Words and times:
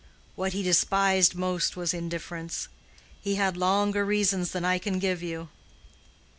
What 0.35 0.53
he 0.53 0.63
despised 0.63 1.35
most 1.35 1.77
was 1.77 1.93
indifference. 1.93 2.67
He 3.21 3.35
had 3.35 3.55
longer 3.55 4.03
reasons 4.03 4.49
than 4.49 4.65
I 4.65 4.79
can 4.79 4.97
give 4.97 5.21
you." 5.21 5.49